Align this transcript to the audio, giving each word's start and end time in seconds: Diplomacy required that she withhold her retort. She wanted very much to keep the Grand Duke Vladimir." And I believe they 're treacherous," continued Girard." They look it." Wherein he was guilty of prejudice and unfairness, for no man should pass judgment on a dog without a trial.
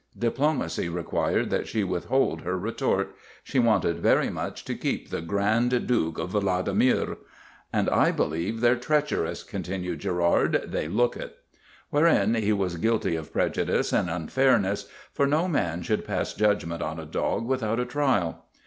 Diplomacy 0.17 0.89
required 0.89 1.51
that 1.51 1.67
she 1.67 1.83
withhold 1.83 2.41
her 2.41 2.57
retort. 2.57 3.13
She 3.43 3.59
wanted 3.59 3.99
very 3.99 4.31
much 4.31 4.65
to 4.65 4.73
keep 4.73 5.11
the 5.11 5.21
Grand 5.21 5.85
Duke 5.85 6.17
Vladimir." 6.17 7.17
And 7.71 7.87
I 7.87 8.09
believe 8.09 8.61
they 8.61 8.71
're 8.71 8.77
treacherous," 8.77 9.43
continued 9.43 9.99
Girard." 10.01 10.63
They 10.71 10.87
look 10.87 11.15
it." 11.15 11.37
Wherein 11.91 12.33
he 12.33 12.51
was 12.51 12.77
guilty 12.77 13.15
of 13.15 13.31
prejudice 13.31 13.93
and 13.93 14.09
unfairness, 14.09 14.89
for 15.13 15.27
no 15.27 15.47
man 15.47 15.83
should 15.83 16.03
pass 16.03 16.33
judgment 16.33 16.81
on 16.81 16.99
a 16.99 17.05
dog 17.05 17.45
without 17.45 17.79
a 17.79 17.85
trial. 17.85 18.45